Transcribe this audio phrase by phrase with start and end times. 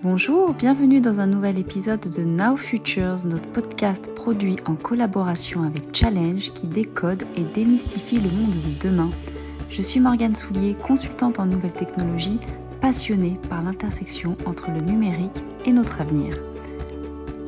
[0.00, 5.92] Bonjour, bienvenue dans un nouvel épisode de Now Futures, notre podcast produit en collaboration avec
[5.92, 9.10] Challenge qui décode et démystifie le monde de demain.
[9.68, 12.38] Je suis Morgane Soulier, consultante en nouvelles technologies,
[12.80, 16.36] passionnée par l'intersection entre le numérique et notre avenir.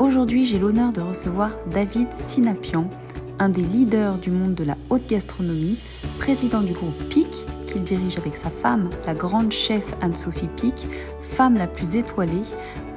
[0.00, 2.90] Aujourd'hui, j'ai l'honneur de recevoir David Sinapian,
[3.38, 5.78] un des leaders du monde de la haute gastronomie,
[6.18, 7.28] président du groupe PIC,
[7.66, 10.88] qu'il dirige avec sa femme, la grande chef Anne-Sophie Pic,
[11.30, 12.42] femme la plus étoilée,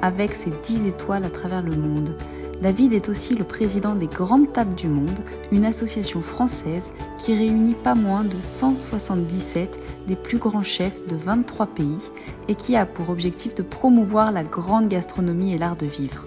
[0.02, 2.14] avec ses 10 étoiles à travers le monde.
[2.60, 5.20] David est aussi le président des Grandes Tables du Monde,
[5.52, 11.66] une association française qui réunit pas moins de 177 des plus grands chefs de 23
[11.66, 12.10] pays
[12.48, 16.26] et qui a pour objectif de promouvoir la grande gastronomie et l'art de vivre.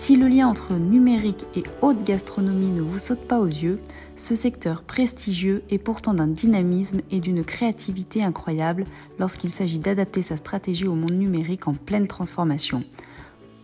[0.00, 3.78] Si le lien entre numérique et haute gastronomie ne vous saute pas aux yeux,
[4.16, 8.86] ce secteur prestigieux est pourtant d'un dynamisme et d'une créativité incroyable
[9.18, 12.82] lorsqu'il s'agit d'adapter sa stratégie au monde numérique en pleine transformation.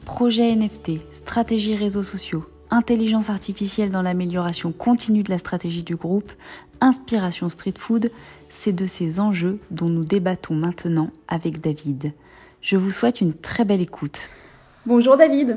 [0.04, 6.30] Projet NFT, stratégie réseaux sociaux, intelligence artificielle dans l'amélioration continue de la stratégie du groupe,
[6.82, 8.10] inspiration street food,
[8.50, 12.12] c'est de ces enjeux dont nous débattons maintenant avec David.
[12.60, 14.28] Je vous souhaite une très belle écoute.
[14.84, 15.56] Bonjour David.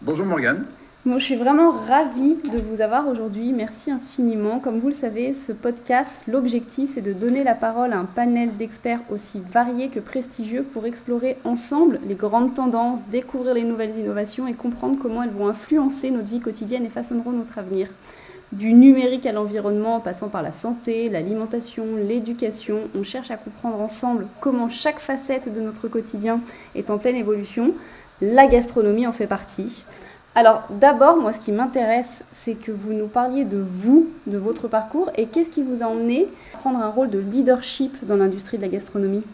[0.00, 0.64] Bonjour Morgane.
[1.04, 3.52] Moi, je suis vraiment ravie de vous avoir aujourd'hui.
[3.52, 4.60] Merci infiniment.
[4.60, 8.56] Comme vous le savez, ce podcast, l'objectif, c'est de donner la parole à un panel
[8.56, 14.46] d'experts aussi variés que prestigieux pour explorer ensemble les grandes tendances, découvrir les nouvelles innovations
[14.46, 17.88] et comprendre comment elles vont influencer notre vie quotidienne et façonneront notre avenir.
[18.52, 23.78] Du numérique à l'environnement, en passant par la santé, l'alimentation, l'éducation, on cherche à comprendre
[23.78, 26.40] ensemble comment chaque facette de notre quotidien
[26.74, 27.74] est en pleine évolution.
[28.20, 29.84] La gastronomie en fait partie.
[30.34, 34.68] Alors d'abord, moi ce qui m'intéresse, c'est que vous nous parliez de vous, de votre
[34.68, 38.56] parcours, et qu'est-ce qui vous a emmené à prendre un rôle de leadership dans l'industrie
[38.56, 39.24] de la gastronomie?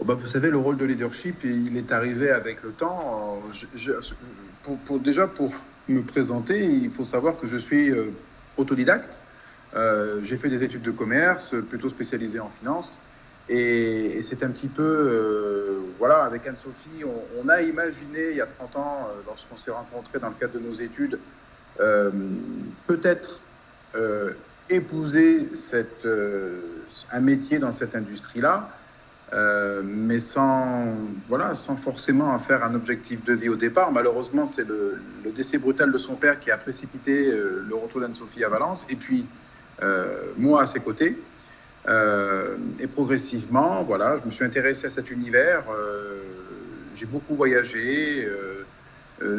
[0.00, 3.40] Oh bah, Vous savez, le rôle de leadership, il est arrivé avec le temps.
[4.84, 5.52] pour, déjà, pour
[5.88, 8.10] me présenter, il faut savoir que je suis euh,
[8.56, 9.18] autodidacte.
[9.74, 13.00] Euh, j'ai fait des études de commerce, plutôt spécialisées en finance.
[13.48, 17.04] Et, c'est un petit peu, euh, voilà, avec Anne-Sophie,
[17.40, 20.54] on, a imaginé il y a 30 ans, euh, lorsqu'on s'est rencontrés dans le cadre
[20.54, 21.18] de nos études,
[21.80, 22.10] euh,
[22.86, 23.40] peut-être
[24.68, 25.48] épouser
[27.10, 28.68] un métier dans cette industrie-là,
[29.82, 30.96] mais sans,
[31.28, 33.90] voilà, sans forcément en faire un objectif de vie au départ.
[33.90, 35.00] Malheureusement, c'est le,
[35.34, 39.26] décès brutal de son père qui a précipité le retour d'Anne-Sophie à Valence, et puis
[40.36, 41.16] moi à ses côtés.
[41.88, 45.64] Euh, et progressivement, voilà, je me suis intéressé à cet univers.
[45.70, 46.20] Euh,
[46.94, 48.24] j'ai beaucoup voyagé.
[48.24, 48.64] Euh,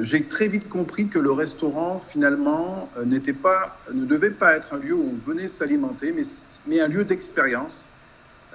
[0.01, 4.77] j'ai très vite compris que le restaurant, finalement, n'était pas, ne devait pas être un
[4.77, 6.15] lieu où on venait s'alimenter,
[6.65, 7.87] mais, un lieu d'expérience.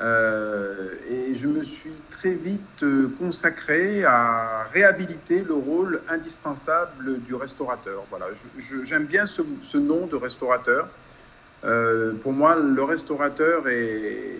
[0.00, 2.84] et je me suis très vite
[3.20, 8.02] consacré à réhabiliter le rôle indispensable du restaurateur.
[8.10, 8.26] Voilà,
[8.82, 10.88] j'aime bien ce, nom de restaurateur
[11.64, 14.38] euh, pour moi, le restaurateur est,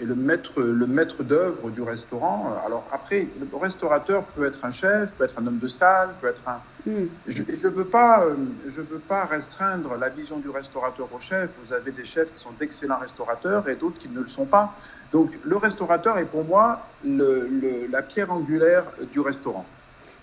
[0.00, 2.54] le maître, le maître d'œuvre du restaurant.
[2.64, 6.28] Alors après, le restaurateur peut être un chef, peut être un homme de salle, peut
[6.28, 6.60] être un.
[6.86, 7.06] Mm.
[7.26, 8.34] Je ne veux pas, euh,
[8.68, 11.54] je veux pas restreindre la vision du restaurateur au chef.
[11.64, 14.74] Vous avez des chefs qui sont d'excellents restaurateurs et d'autres qui ne le sont pas.
[15.12, 19.66] Donc le restaurateur est pour moi le, la pierre angulaire du restaurant.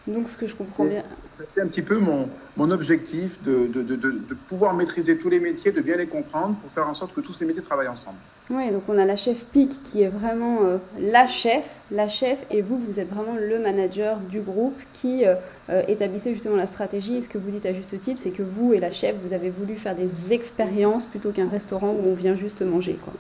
[0.08, 1.04] Donc, ce que je comprends bien.
[1.30, 5.40] C'était un petit peu mon, mon objectif de, de, de, de, pouvoir maîtriser tous les
[5.40, 8.18] métiers, de bien les comprendre pour faire en sorte que tous ces métiers travaillent ensemble.
[8.52, 12.46] Oui, donc on a la chef PIC qui est vraiment euh, la chef, la chef,
[12.52, 15.34] et vous, vous êtes vraiment le manager du groupe qui euh,
[15.72, 17.16] euh, établissait justement la stratégie.
[17.16, 19.34] Et ce que vous dites à juste titre, c'est que vous et la chef, vous
[19.34, 23.00] avez voulu faire des expériences plutôt qu'un restaurant où on vient juste manger.
[23.04, 23.14] Quoi.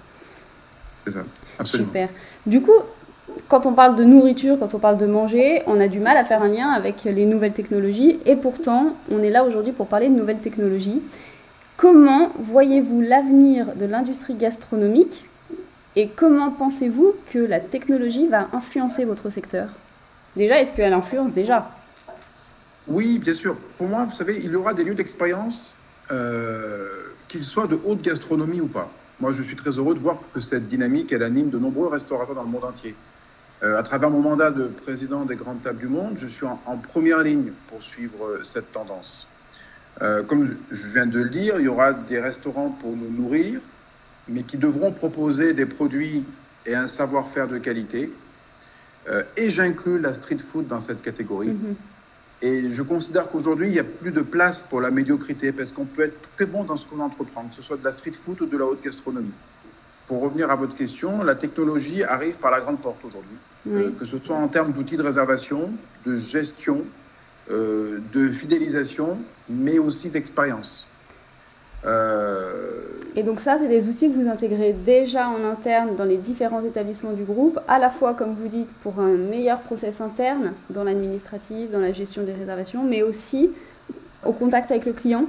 [1.05, 1.25] C'est ça,
[1.57, 1.89] absolument.
[1.89, 2.09] Super.
[2.45, 2.79] Du coup,
[3.47, 6.25] quand on parle de nourriture, quand on parle de manger, on a du mal à
[6.25, 8.19] faire un lien avec les nouvelles technologies.
[8.25, 11.01] Et pourtant, on est là aujourd'hui pour parler de nouvelles technologies.
[11.77, 15.27] Comment voyez-vous l'avenir de l'industrie gastronomique
[15.95, 19.69] et comment pensez-vous que la technologie va influencer votre secteur?
[20.35, 21.69] Déjà, est-ce qu'elle influence déjà?
[22.87, 23.55] Oui, bien sûr.
[23.77, 25.75] Pour moi, vous savez, il y aura des lieux d'expérience,
[26.11, 26.87] euh,
[27.27, 28.89] qu'ils soient de haute gastronomie ou pas.
[29.19, 32.35] Moi, je suis très heureux de voir que cette dynamique, elle anime de nombreux restaurateurs
[32.35, 32.95] dans le monde entier.
[33.65, 36.77] Euh, à travers mon mandat de président des grandes tables du monde, je suis en,
[36.77, 39.27] première ligne pour suivre euh, cette tendance.
[40.01, 43.61] Euh, comme je viens de le dire, il y aura des restaurants pour nous nourrir,
[44.27, 46.23] mais qui devront proposer des produits
[46.67, 48.11] et un savoir-faire de qualité.
[49.37, 51.49] et j'inclus la street food dans cette catégorie.
[51.49, 51.75] Mm-hmm.
[52.41, 55.85] Et je considère qu'aujourd'hui, il n'y a plus de place pour la médiocrité, parce qu'on
[55.85, 58.41] peut être très bon dans ce qu'on entreprend, que ce soit de la street food
[58.41, 59.31] ou de la haute gastronomie.
[60.07, 63.37] Pour revenir à votre question, la technologie arrive par la grande porte aujourd'hui,
[63.69, 65.71] euh, que ce soit en termes d'outils de réservation,
[66.05, 66.81] de gestion,
[67.49, 69.17] euh, de fidélisation,
[69.49, 70.87] mais aussi d'expérience.
[71.85, 72.81] Euh,
[73.15, 76.63] Et donc ça, c'est des outils que vous intégrez déjà en interne dans les différents
[76.63, 80.83] établissements du groupe, à la fois, comme vous dites, pour un meilleur process interne dans
[80.83, 83.51] l'administratif, dans la gestion des réservations, mais aussi
[84.23, 85.25] au contact avec le client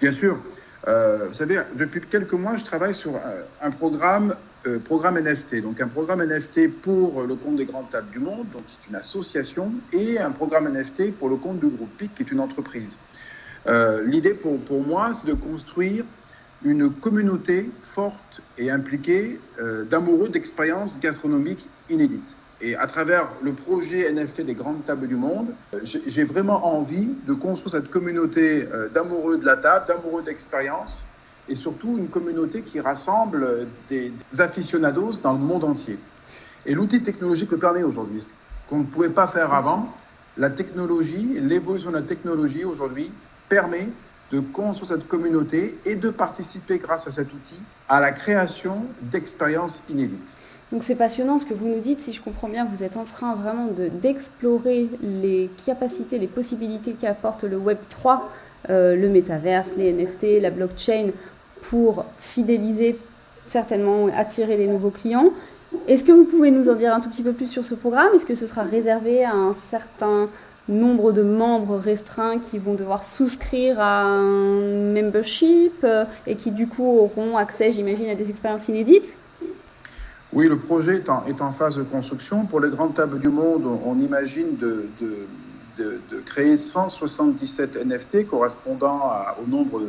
[0.00, 0.38] Bien sûr.
[0.88, 3.12] Euh, vous savez, depuis quelques mois, je travaille sur
[3.60, 4.34] un, programme,
[4.66, 5.60] euh, programme NFT.
[5.62, 8.96] Donc un programme NFT pour le compte des grandes tables du monde, donc c'est une
[8.96, 12.96] association, et un programme NFT pour le compte du groupe PIC, qui est une entreprise.
[13.66, 16.04] Euh, l'idée pour moi, c'est de construire
[16.64, 19.40] une communauté forte et impliquée
[19.88, 22.36] d'amoureux d'expériences gastronomiques inédites.
[22.62, 27.32] Et à travers le projet NFT des grandes tables du monde, j'ai vraiment envie de
[27.32, 31.06] construire cette communauté euh, d'amoureux de la table, d'amoureux d'expérience,
[31.48, 35.98] et surtout une communauté qui rassemble des aficionados dans le monde entier.
[36.66, 38.34] Et l'outil technologique le permet aujourd'hui, ce
[38.68, 39.88] qu'on ne pouvait pas faire avant.
[40.36, 43.10] La technologie, l'évolution de la technologie aujourd'hui
[43.48, 43.88] permet
[44.32, 49.82] de construire cette communauté et de participer grâce à cet outil à la création d'expériences
[49.88, 50.36] inédites.
[50.72, 51.98] Donc c'est passionnant ce que vous nous dites.
[51.98, 53.68] Si je comprends bien, vous êtes en train vraiment
[54.02, 58.30] d'explorer les capacités, les possibilités qu'apporte le Web 3,
[58.68, 61.06] euh, le métaverse, les NFT, la blockchain,
[61.62, 62.96] pour fidéliser,
[63.44, 65.30] certainement attirer des nouveaux clients.
[65.88, 68.14] Est-ce que vous pouvez nous en dire un tout petit peu plus sur ce programme?
[68.14, 70.28] Est-ce que ce sera réservé à un certain
[70.68, 74.60] nombre de membres restreints qui vont devoir souscrire à un
[74.92, 79.16] membership euh, et qui du coup auront accès, j'imagine, à des expériences inédites?
[80.32, 82.46] Oui, le projet est en, est en, phase de construction.
[82.46, 85.26] Pour les grandes tables du monde, on, imagine de, de,
[85.76, 89.12] de, de, créer 177 NFT correspondant
[89.42, 89.82] au nombre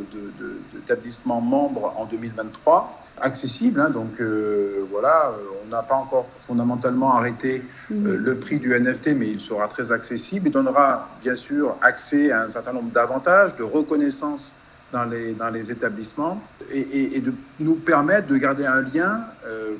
[0.74, 3.80] d'établissements membres en 2023, accessibles.
[3.80, 5.32] Hein, donc euh, voilà,
[5.64, 7.62] on n'a pas encore fondamentalement arrêté
[7.92, 8.16] euh, mhm.
[8.16, 10.48] le prix du NFT, mais il sera très accessible.
[10.48, 14.56] Il donnera bien sûr accès à un certain nombre d'avantages, de reconnaissance
[14.92, 16.40] dans les, établissements
[16.70, 19.76] et, et, de nous permettre de garder un lien euh,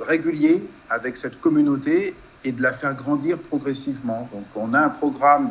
[0.00, 2.14] régulier avec cette communauté
[2.44, 4.28] et de la faire grandir progressivement.
[4.32, 5.50] Donc on a un programme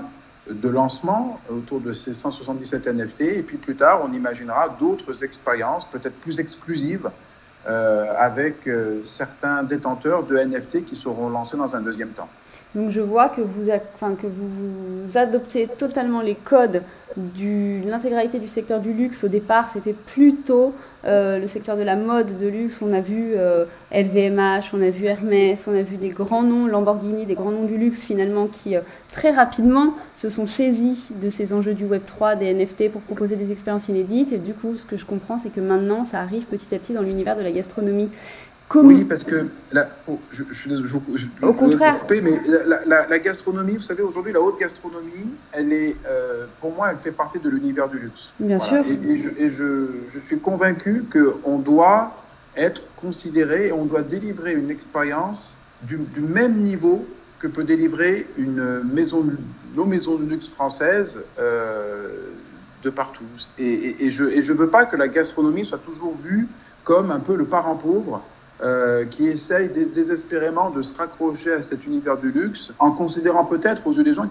[0.50, 5.90] de lancement autour de ces 177 NFT et puis plus tard on imaginera d'autres expériences
[5.90, 7.10] peut-être plus exclusives
[7.66, 12.30] euh, avec euh, certains détenteurs de NFT qui seront lancés dans un deuxième temps.
[12.76, 13.70] Donc je vois que vous,
[15.18, 16.82] adoptez totalement les codes
[17.18, 19.24] de l'intégralité du secteur du luxe.
[19.24, 20.74] Au départ, c'était plutôt
[21.06, 22.82] euh, le secteur de la mode de luxe.
[22.82, 23.36] On a vu
[23.92, 27.52] LVMH, euh, on a vu Hermès, on a vu des grands noms, Lamborghini, des grands
[27.52, 28.82] noms du luxe finalement qui euh,
[29.12, 33.36] très rapidement se sont saisis de ces enjeux du Web 3, des NFT pour proposer
[33.36, 34.34] des expériences inédites.
[34.34, 36.94] Et du coup, ce que je comprends, c'est que maintenant, ça arrive petit à petit
[36.94, 38.10] dans l'univers de la gastronomie.
[38.76, 39.88] Oui, parce que la,
[40.32, 42.04] je, je, je, Au contraire.
[42.10, 42.40] mais
[42.88, 47.12] la, gastronomie, vous savez, aujourd'hui, la haute gastronomie, elle est, euh, pour moi, elle fait
[47.12, 48.34] partie de l'univers du luxe.
[48.40, 48.84] Bien sûr.
[48.88, 52.16] Et, je, suis convaincu qu'on doit
[52.56, 57.06] être considéré, on doit délivrer une expérience du, même niveau
[57.40, 59.26] que peut délivrer une maison,
[59.76, 62.08] nos maisons de luxe françaises euh,
[62.84, 63.26] de partout.
[63.60, 66.48] Et, je ne veux pas que la gastronomie soit toujours vue
[66.84, 68.22] comme un peu le parent pauvre
[68.64, 73.86] euh, qui essaye désespérément de se raccrocher à cet univers du luxe en considérant peut-être
[73.88, 74.30] aux yeux des gens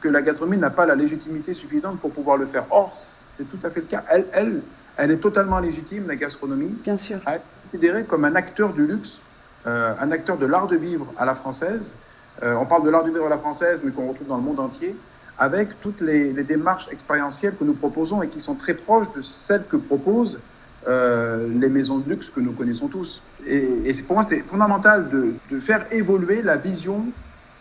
[0.00, 2.64] que la gastronomie n'a pas la légitimité suffisante pour pouvoir le faire.
[2.70, 4.04] Or, c'est tout à fait le cas.
[4.08, 4.60] Elle, elle,
[4.96, 7.18] elle est totalement légitime, la gastronomie, Bien sûr.
[7.26, 9.20] à être considérée comme un acteur du luxe,
[9.66, 11.94] euh, un acteur de l'art de vivre à la française.
[12.42, 14.42] Euh, on parle de l'art de vivre à la française, mais qu'on retrouve dans le
[14.42, 14.94] monde entier,
[15.38, 19.22] avec toutes les, les démarches expérientielles que nous proposons et qui sont très proches de
[19.22, 20.38] celles que proposent
[20.88, 23.22] euh, les maisons de luxe que nous connaissons tous.
[23.46, 27.04] Et, pour moi, c'est fondamental de, de, faire évoluer la vision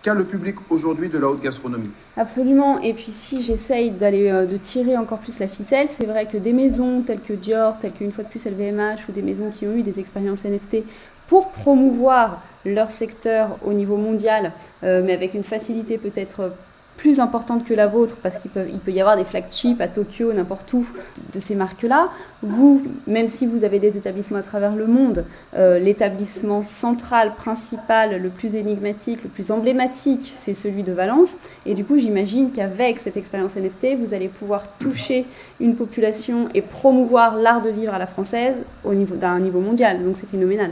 [0.01, 1.91] qu'a le public aujourd'hui de la haute gastronomie.
[2.17, 2.79] Absolument.
[2.79, 6.37] Et puis si j'essaye d'aller euh, de tirer encore plus la ficelle, c'est vrai que
[6.37, 9.67] des maisons telles que Dior, telles qu'une fois de plus LVMH ou des maisons qui
[9.67, 10.77] ont eu des expériences NFT
[11.27, 16.51] pour promouvoir leur secteur au niveau mondial, euh, mais avec une facilité peut-être
[16.97, 19.87] plus importante que la vôtre, parce qu'il peut, il peut y avoir des flagships à
[19.87, 20.85] Tokyo, n'importe où,
[21.33, 22.09] de ces marques-là.
[22.43, 28.21] Vous, même si vous avez des établissements à travers le monde, euh, l'établissement central, principal,
[28.21, 31.37] le plus énigmatique, le plus emblématique, c'est celui de Valence.
[31.65, 35.25] Et du coup, j'imagine qu'avec cette expérience NFT, vous allez pouvoir toucher
[35.59, 40.03] une population et promouvoir l'art de vivre à la française au niveau d'un niveau mondial.
[40.03, 40.71] Donc c'est phénoménal.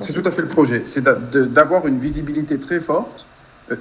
[0.00, 0.82] C'est tout à fait le projet.
[0.84, 3.26] C'est d'avoir une visibilité très forte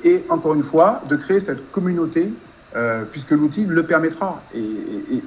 [0.03, 2.31] et encore une fois, de créer cette communauté
[2.75, 4.41] euh, puisque l'outil le permettra.
[4.55, 4.63] Et,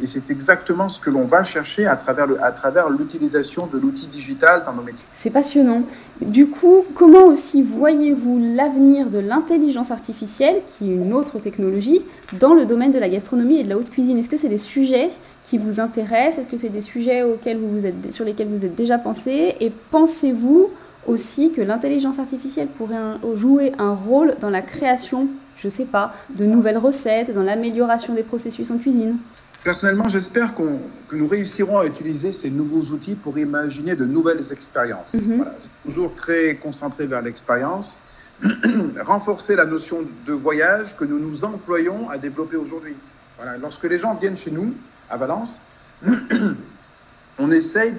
[0.06, 4.64] c'est exactement ce que l'on va chercher à travers, à travers l'utilisation de l'outil digital
[4.64, 5.04] dans nos métiers.
[5.12, 5.82] C'est passionnant.
[6.20, 12.52] Du coup, comment aussi voyez-vous l'avenir de l'intelligence artificielle, qui est une autre technologie, dans
[12.52, 14.18] le domaine de la gastronomie et de la haute cuisine?
[14.18, 15.10] Est-ce que c'est des sujets
[15.44, 16.38] qui vous intéressent?
[16.38, 19.54] Est-ce que c'est des sujets auxquels vous vous êtes, sur lesquels vous êtes déjà pensé?
[19.60, 20.70] Et pensez-vous
[21.06, 26.14] aussi que l'intelligence artificielle pourrait un, jouer un rôle dans la création je sais pas,
[26.30, 29.16] de nouvelles recettes, dans l'amélioration des processus en cuisine
[29.64, 30.62] Personnellement, j'espère qu
[31.08, 35.14] que nous réussirons à utiliser ces nouveaux outils pour imaginer de nouvelles expériences.
[35.14, 35.36] Mm -hmm.
[35.38, 37.98] voilà, C'est toujours très concentré vers l'expérience.
[39.12, 39.98] Renforcer la notion
[40.28, 42.94] de voyage que nous nous employons à développer aujourd'hui.
[43.38, 44.68] Voilà, lorsque les gens viennent chez nous,
[45.10, 45.52] à Valence,
[47.38, 47.94] on essaye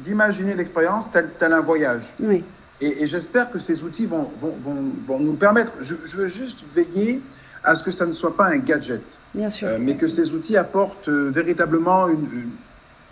[0.00, 2.02] d'imaginer l'expérience tel, tel un voyage.
[2.20, 2.44] Oui.
[2.80, 5.72] Et, et j'espère que ces outils vont, vont, vont, vont nous permettre.
[5.80, 7.22] Je, je, veux juste veiller
[7.64, 9.02] à ce que ça ne soit pas un gadget,
[9.34, 9.68] Bien sûr.
[9.68, 12.50] Euh, mais que ces outils apportent euh, véritablement une, une,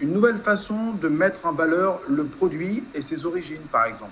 [0.00, 4.10] une, nouvelle façon de mettre en valeur le produit et ses origines, par exemple.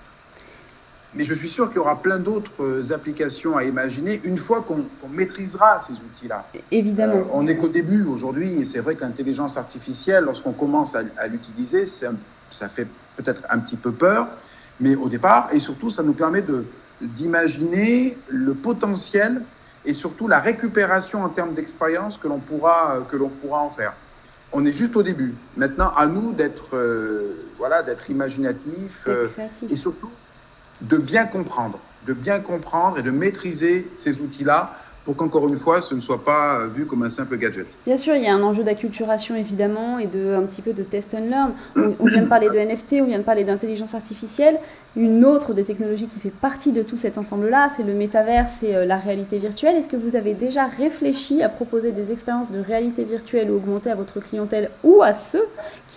[1.14, 4.60] Mais je suis sûr qu'il y aura plein d'autres euh, applications à imaginer une fois
[4.60, 6.46] qu'on qu maîtrisera ces outils-là.
[6.70, 7.16] Évidemment.
[7.16, 11.02] Euh, on n'est qu'au début aujourd'hui, et c'est vrai que l'intelligence artificielle, lorsqu'on commence à,
[11.16, 12.86] à l'utiliser, ça fait
[13.16, 14.28] peut-être un petit peu peur,
[14.80, 16.44] mais au départ, et surtout, ça nous permet
[17.00, 19.42] d'imaginer le potentiel
[19.84, 23.94] et surtout la récupération en termes d'expérience que l'on pourra, que pourra en faire.
[24.52, 25.34] On est juste au début.
[25.56, 29.28] Maintenant, à nous d'être euh, voilà, d'être imaginatif euh,
[29.70, 30.10] et surtout
[30.82, 34.74] de bien comprendre, de bien comprendre et de maîtriser ces outils-là
[35.08, 37.66] pour qu'encore une fois, ce ne soit pas vu comme un simple gadget.
[37.86, 40.82] Bien sûr, il y a un enjeu d'acculturation évidemment et de un petit peu de
[40.82, 41.52] test and learn.
[41.76, 44.58] On, on vient de parler de NFT, on vient de parler d'intelligence artificielle.
[44.96, 48.74] Une autre des technologies qui fait partie de tout cet ensemble-là, c'est le métaverse et
[48.74, 49.76] euh, la réalité virtuelle.
[49.76, 53.90] Est-ce que vous avez déjà réfléchi à proposer des expériences de réalité virtuelle ou augmentée
[53.90, 55.44] à votre clientèle ou à ceux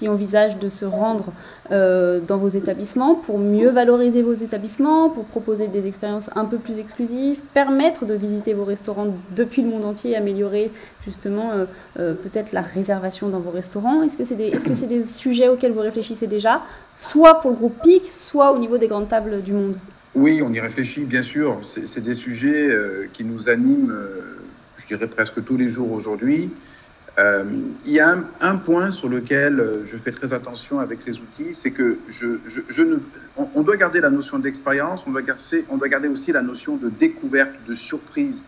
[0.01, 1.31] qui envisagent de se rendre
[1.71, 6.57] euh, dans vos établissements pour mieux valoriser vos établissements, pour proposer des expériences un peu
[6.57, 10.71] plus exclusives, permettre de visiter vos restaurants depuis le monde entier, améliorer
[11.05, 11.65] justement euh,
[11.99, 15.49] euh, peut-être la réservation dans vos restaurants Est-ce que c'est des, est -ce des sujets
[15.49, 16.63] auxquels vous réfléchissez déjà,
[16.97, 19.75] soit pour le groupe PIC, soit au niveau des grandes tables du monde?
[20.15, 21.59] Oui, on y réfléchit bien sûr.
[21.61, 22.67] C'est des sujets
[23.13, 23.93] qui nous animent,
[24.79, 26.49] je dirais presque tous les jours aujourd'hui.
[27.19, 27.43] Euh,
[27.85, 31.53] il y a un, un, point sur lequel je fais très attention avec ces outils,
[31.53, 32.97] c'est que je, je, je ne,
[33.35, 36.41] on, on, doit garder la notion d'expérience, on, doit garder, on doit garder aussi la
[36.41, 38.43] notion de découverte, de surprise.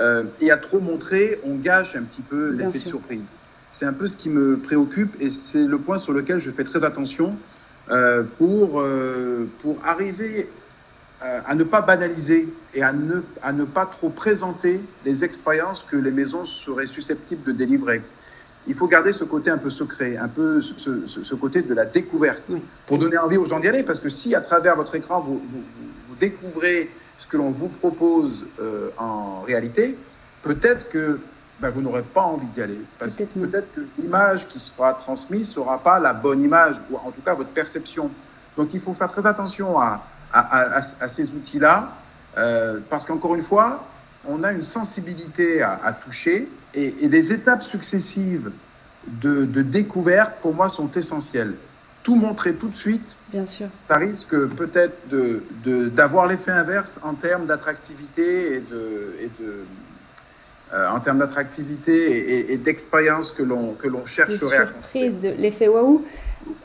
[0.00, 3.34] Euh, et à trop montrer, on gâche un petit peu l'effet de surprise.
[3.70, 6.64] C'est un peu ce qui me préoccupe et c'est le point sur lequel je fais
[6.64, 7.36] très attention
[7.90, 10.48] euh, pour, euh, pour arriver
[11.20, 15.96] à ne pas banaliser et à ne, à ne pas trop présenter les expériences que
[15.96, 18.02] les maisons seraient susceptibles de délivrer.
[18.66, 21.74] Il faut garder ce côté un peu secret, un peu ce, ce, ce côté de
[21.74, 22.62] la découverte, oui.
[22.86, 25.42] pour donner envie aux gens d'y aller, parce que si à travers votre écran, vous,
[25.50, 25.62] vous,
[26.06, 29.96] vous découvrez ce que l'on vous propose euh, en réalité,
[30.42, 31.20] peut-être que
[31.60, 32.80] ben, vous n'aurez pas envie d'y aller.
[32.98, 36.96] Parce que peut-être que l'image qui sera transmise ne sera pas la bonne image, ou
[36.96, 38.10] en tout cas votre perception.
[38.56, 41.96] Donc il faut faire très attention à, à, à, à ces outils-là,
[42.38, 43.84] euh, parce qu'encore une fois,
[44.26, 48.52] on a une sensibilité à, toucher, et, et, les étapes successives
[49.06, 51.54] de, de, découverte, pour moi, sont essentielles.
[52.02, 53.68] Tout montrer tout de suite, Bien sûr.
[53.88, 54.96] ça risque peut-être
[55.94, 59.64] d'avoir de, l'effet inverse en termes d'attractivité et de, et de
[60.72, 65.30] euh, en termes d'attractivité et, et d'expérience que l'on que l'on chercherait de surprise, de
[65.30, 66.04] l'effet waouh.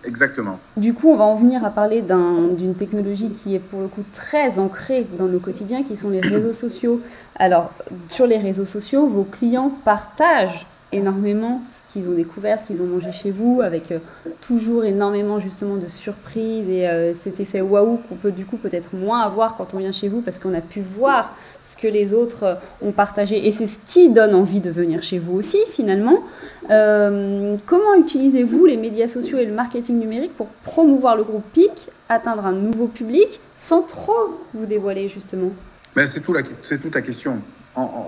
[0.04, 0.60] Exactement.
[0.78, 3.88] Du coup, on va en venir à parler d'une un, technologie qui est pour le
[3.88, 7.02] coup très ancrée dans nos quotidiens, qui sont les réseaux sociaux.
[7.36, 7.74] Alors,
[8.08, 11.62] sur les réseaux sociaux, vos clients partagent énormément
[11.96, 14.00] qu'ils ont découvert, ce qu'ils ont mangé chez vous, avec euh,
[14.42, 18.94] toujours énormément justement de surprises et euh, cet effet waouh qu'on peut du coup peut-être
[18.94, 21.34] moins avoir quand on vient chez vous parce qu'on a pu voir
[21.64, 25.04] ce que les autres euh, ont partagé et c'est ce qui donne envie de venir
[25.04, 26.20] chez vous aussi finalement.
[26.68, 31.72] Comment utilisez-vous les médias sociaux et le marketing numérique pour promouvoir le groupe PIC,
[32.10, 35.52] atteindre un nouveau public sans trop vous dévoiler justement?
[35.96, 37.38] Ben, C'est tout toute la question.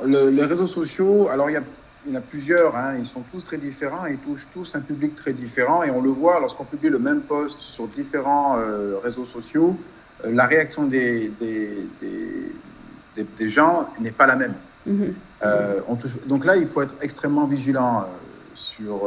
[0.05, 1.63] Le, les réseaux sociaux, alors il y a
[2.07, 4.79] il y en a plusieurs, hein, ils sont tous très différents, ils touchent tous un
[4.79, 8.97] public très différent et on le voit lorsqu'on publie le même post sur différents euh,
[9.03, 9.75] réseaux sociaux,
[10.23, 14.53] euh, la réaction des, des, des, des gens n'est pas la même.
[14.85, 15.13] Mm -hmm.
[15.43, 16.15] euh, touche...
[16.27, 18.07] donc là, il faut être extrêmement vigilant
[18.53, 18.97] sur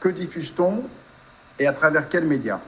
[0.00, 0.82] que diffuse-t-on
[1.60, 2.60] et à travers quels médias.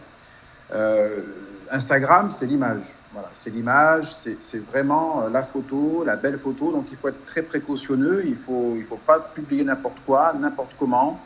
[1.71, 2.85] Instagram, c'est l'image.
[3.12, 6.73] Voilà, c'est l'image, c'est vraiment la photo, la belle photo.
[6.73, 10.73] Donc il faut être très précautionneux, il faut il faut pas publier n'importe quoi, n'importe
[10.78, 11.21] comment.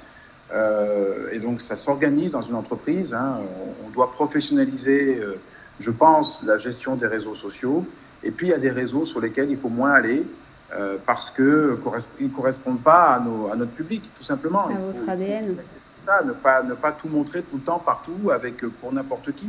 [0.52, 3.14] Euh, et donc ça s'organise dans une entreprise.
[3.14, 3.38] Hein.
[3.84, 5.38] On, doit professionnaliser, euh,
[5.80, 7.86] je pense, la gestion des réseaux sociaux.
[8.22, 10.26] Et puis il y a des réseaux sur lesquels il faut moins aller
[10.74, 14.66] euh, parce qu'ils ne correspondent pas à, nos, à, notre public, tout simplement.
[14.66, 15.56] À il votre ADN.
[15.94, 19.48] ça, ne pas, ne pas tout montrer tout le temps, partout, avec pour n'importe qui.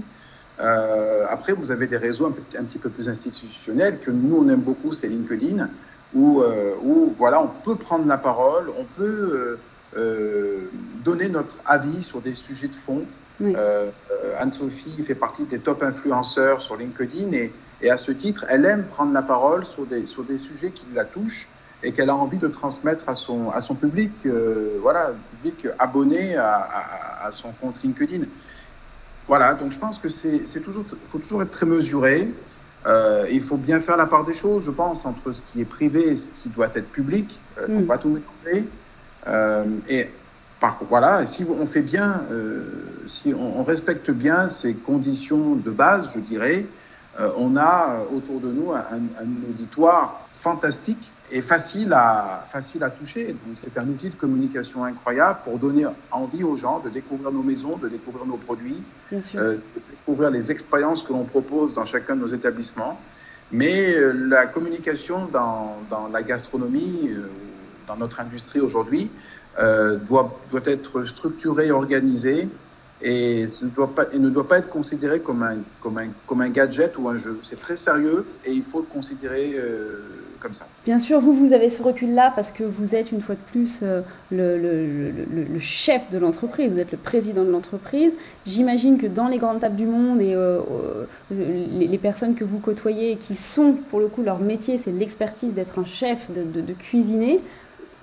[0.59, 4.49] Euh, après, vous avez des réseaux un, un, petit peu plus institutionnels que nous on
[4.49, 5.69] aime beaucoup, c'est LinkedIn,
[6.13, 9.59] où, euh, où voilà, on peut prendre la parole, on peut
[9.95, 10.69] euh,
[11.03, 13.03] donner notre avis sur des sujets de fond.
[13.41, 13.91] Euh,
[14.39, 18.85] Anne-Sophie fait partie des top influenceurs sur LinkedIn et, et, à ce titre, elle aime
[18.85, 21.47] prendre la parole sur des, sur des sujets qui la touchent
[21.83, 26.35] et qu'elle a envie de transmettre à son, à son public, euh, voilà, public abonné
[26.35, 28.23] à, à, à, son compte LinkedIn.
[29.27, 32.31] Voilà, donc je pense que c'est toujours, faut toujours être très mesuré.
[32.85, 35.65] Euh, il faut bien faire la part des choses, je pense, entre ce qui est
[35.65, 37.37] privé et ce qui doit être public.
[37.57, 37.87] Il ne faut mm.
[37.87, 38.67] pas tout mélanger.
[39.27, 40.07] Euh, et
[40.59, 42.63] par, voilà, si on fait bien, euh,
[43.05, 46.65] si on, respecte bien ces conditions de base, je dirais,
[47.19, 52.89] euh, on a autour de nous un, un, auditoire fantastique et facile à, facile à
[52.89, 53.33] toucher.
[53.33, 57.43] Donc c'est un outil de communication incroyable pour donner envie aux gens de découvrir nos
[57.43, 62.21] maisons, de découvrir nos produits, de découvrir les expériences que l'on propose dans chacun de
[62.21, 62.99] nos établissements.
[63.51, 67.09] Mais la communication dans, dans la gastronomie,
[67.87, 69.09] dans notre industrie aujourd'hui
[69.59, 72.47] euh, doit, doit être structuré, organisé
[73.01, 77.39] et, ne doit pas, et être considéré comme un, gadget ou un jeu.
[77.43, 79.99] C'est très sérieux et il faut le considérer euh,
[80.39, 80.67] comme ça.
[80.85, 83.81] Bien sûr, vous, vous avez ce recul-là parce que vous êtes une fois de plus
[83.83, 84.01] euh,
[84.31, 88.13] le, chef de l'entreprise, vous êtes le président de l'entreprise.
[88.45, 90.61] J'imagine que dans les grandes tables du monde et euh,
[91.31, 95.79] les, personnes que vous côtoyez qui sont, pour le coup, leur métier, c'est l'expertise d'être
[95.79, 97.41] un chef, de cuisiner,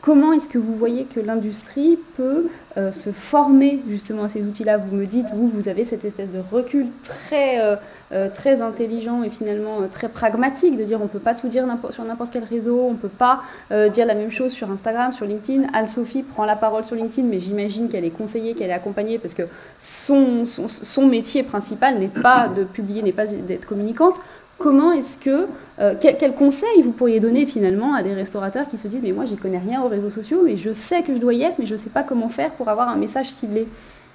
[0.04, 4.76] Comment est-ce que vous voyez que l'industrie peut euh, se former justement à ces outils-là?
[4.76, 7.76] Vous me dites, vous, vous avez cette espèce de recul très, euh,
[8.12, 12.04] euh, très intelligent et finalement très pragmatique de dire on peut pas tout dire sur
[12.04, 15.68] n'importe quel réseau, on peut pas dire la même chose sur Instagram, sur LinkedIn.
[15.72, 19.32] Anne-Sophie prend la parole sur LinkedIn, mais j'imagine qu'elle est conseillée, qu'elle est accompagnée parce
[19.32, 19.44] que
[19.78, 24.20] son métier principal n'est pas de publier, n'est pas d'être communicante
[24.58, 25.46] comment est-ce que,
[25.78, 29.12] euh, quel, quel, conseil vous pourriez donner finalement à des restaurateurs qui se disent mais
[29.12, 31.58] moi j'y connais rien aux réseaux sociaux, mais je sais que je dois y être,
[31.58, 33.66] mais je ne sais pas comment faire pour avoir un message ciblé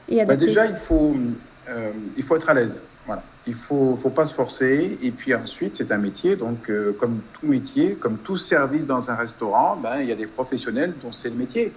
[0.09, 1.15] et bah Déjà il faut,
[1.69, 2.81] euh, il faut être à l'aise.
[3.05, 3.23] Voilà.
[3.47, 4.97] Il faut, faut pas se forcer.
[5.01, 6.35] Et puis ensuite, c'est un métier.
[6.35, 10.15] Donc, euh, comme tout métier, comme tout service dans un restaurant, ben, il y a
[10.15, 11.71] des professionnels dont c'est le métier.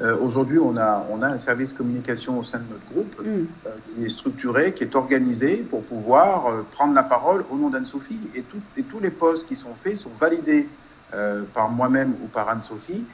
[0.00, 3.46] Euh, Aujourd'hui, on a, on a un service communication au sein de notre groupe mm.
[3.66, 7.70] euh, qui est structuré, qui est organisé pour pouvoir euh, prendre la parole au nom
[7.70, 8.20] d'Anne-Sophie.
[8.34, 10.68] Et, tout, et, tous les postes qui sont faits sont validés
[11.54, 13.04] par moi-même ou par Anne-Sophie.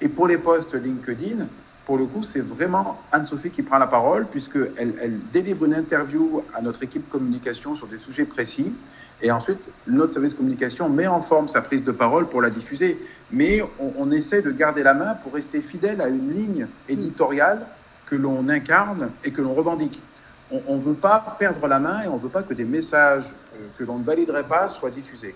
[0.00, 1.46] Et pour les postes LinkedIn,
[1.90, 6.44] pour le coup, c'est vraiment Anne-Sophie qui prend la parole puisqu'elle elle délivre une interview
[6.54, 8.72] à notre équipe communication sur des sujets précis.
[9.20, 12.96] Et ensuite, notre service communication met en forme sa prise de parole pour la diffuser.
[13.32, 17.66] Mais on, on essaie de garder la main pour rester fidèle à une ligne éditoriale
[18.06, 20.00] que l'on incarne et que l'on revendique.
[20.68, 23.34] On ne veut pas perdre la main et on ne veut pas que des messages
[23.56, 25.34] euh, que l'on ne validerait pas soient diffusés.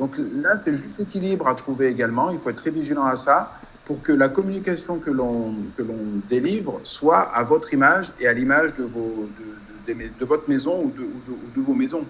[0.00, 2.32] Donc là, c'est le juste équilibre à trouver également.
[2.32, 3.52] Il faut être très vigilant à ça
[3.84, 8.32] pour que la communication que l'on que l'on délivre soit à votre image et à
[8.32, 9.28] l'image de vos
[9.86, 12.04] de, de, de, votre maison ou de, ou vos maisons.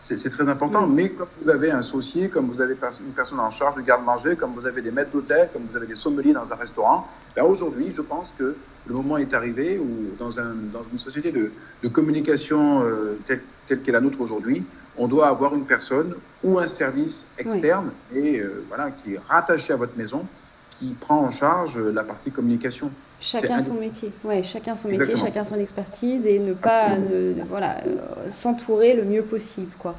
[0.00, 3.50] C'est très important, mais comme vous avez un associé, comme vous avez une personne en
[3.50, 6.52] charge de garde-manger, comme vous avez des maîtres d'hôtel, comme vous avez des sommeliers dans
[6.52, 8.54] un restaurant, ben aujourd'hui, je pense que
[8.86, 13.40] le moment est arrivé où, dans, un, dans une société de, de communication euh, telle,
[13.66, 14.62] telle qu'est la nôtre aujourd'hui,
[14.98, 18.18] on doit avoir une personne ou un service externe oui.
[18.18, 20.26] et euh, voilà qui est rattaché à votre maison
[20.78, 22.90] qui prend en charge la partie communication.
[23.20, 27.78] Chacun son métier, ouais, chacun son métier, chacun son expertise et ne pas, ne, voilà,
[27.86, 29.96] euh, s'entourer le mieux possible, quoi.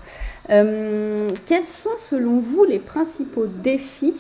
[0.52, 4.14] Euh, quels sont, selon vous, les principaux défis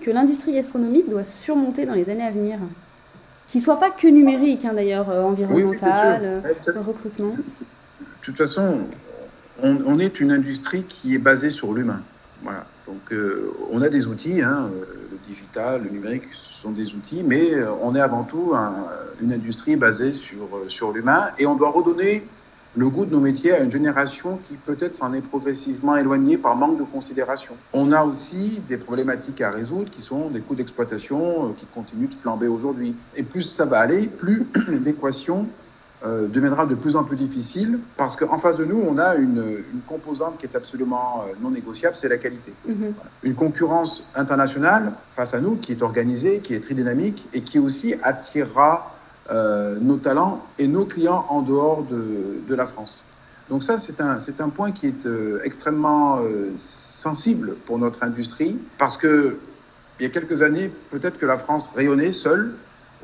[0.00, 2.58] que l'industrie gastronomique doit surmonter dans les années à venir?
[3.50, 7.28] Qui ne soient pas que numériques, hein, d'ailleurs, euh, environnemental, oui, oui, recrutement.
[7.28, 7.42] De
[8.22, 8.78] toute façon,
[9.62, 12.00] on, on, est une industrie qui est basée sur l'humain.
[12.42, 12.64] Voilà.
[12.86, 16.94] Donc, euh, on a des outils, hein, euh, le digital, le numérique, ce sont des
[16.94, 18.74] outils, mais euh, on est avant tout un,
[19.20, 22.22] une industrie basée sur, sur l'humain et on doit redonner
[22.76, 26.56] le goût de nos métiers à une génération qui peut-être s'en est progressivement éloignée par
[26.56, 27.54] manque de considération.
[27.72, 32.14] On a aussi des problématiques à résoudre qui sont des coûts d'exploitation qui continuent de
[32.14, 32.94] flamber aujourd'hui.
[33.16, 34.46] Et plus ça va aller, plus
[34.84, 35.46] l'équation
[36.04, 39.64] euh, deviendra de plus en plus difficile parce qu'en face de nous, on a une,
[39.72, 42.52] une composante qui est absolument euh, non négociable, c'est la qualité.
[42.66, 42.92] Mhm.
[43.22, 47.58] Une concurrence internationale face à nous qui est organisée, qui est très dynamique et qui
[47.58, 48.92] aussi attirera
[49.30, 53.02] euh, nos talents et nos clients en dehors de, de la France.
[53.48, 58.02] Donc ça, c'est un, c'est un point qui est euh, extrêmement euh, sensible pour notre
[58.02, 59.36] industrie parce que
[59.98, 62.54] il y a quelques années, peut-être que la France rayonnait seule.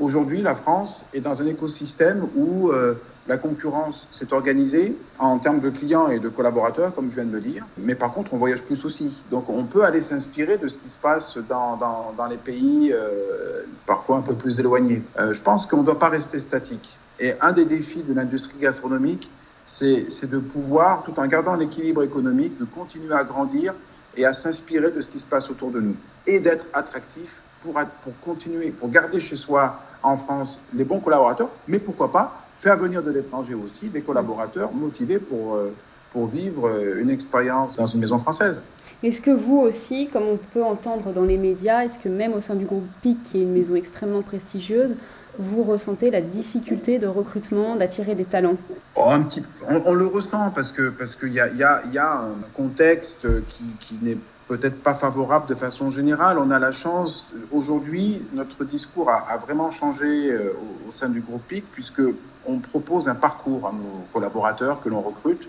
[0.02, 2.94] Aujourd'hui, la France est dans un écosystème où euh,
[3.28, 7.30] la concurrence s'est organisée en termes de clients et de collaborateurs, comme je viens de
[7.30, 7.64] le dire.
[7.78, 9.22] Mais par contre, on voyage plus aussi.
[9.30, 14.16] Donc, on peut aller s'inspirer de ce qui se passe dans, les pays euh, parfois
[14.16, 15.04] un peu plus éloignés.
[15.20, 16.98] Euh, je pense qu'on ne doit pas rester statique.
[17.20, 19.30] Et un des défis de l'industrie gastronomique,
[19.66, 23.72] c'est de pouvoir, tout en gardant l'équilibre économique, de continuer à grandir
[24.16, 25.94] et à s'inspirer de ce qui se passe autour de nous
[26.26, 31.51] et d'être attractif pour, pour continuer, pour garder chez soi en France les bons collaborateurs,
[31.68, 35.75] mais pourquoi pas faire venir de l'étranger aussi des collaborateurs motivés pour, euh,
[36.12, 38.62] pour vivre euh, une expérience dans une maison française.
[39.03, 42.40] Est-ce que vous aussi, comme on peut entendre dans les médias, est-ce que même au
[42.40, 44.94] sein du groupe PIC, qui est une maison extrêmement prestigieuse,
[45.38, 48.57] vous ressentez la difficulté de recrutement, d'attirer des talents?
[48.94, 51.83] Oh, un petit, on, on, le ressent parce que parce qu'il y a, y, a,
[51.90, 56.38] y a un contexte qui, qui n'est peut-être pas favorable de façon générale.
[56.38, 60.52] On a la chance, aujourd'hui, notre discours a, vraiment changé euh,
[60.85, 62.02] au, au, sein du groupe PIC, puisque
[62.46, 65.48] on propose un parcours à nos collaborateurs que l'on recrute.